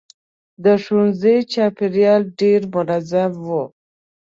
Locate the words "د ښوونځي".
0.63-1.37